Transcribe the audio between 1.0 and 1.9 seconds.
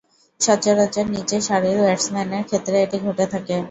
নিচের সারির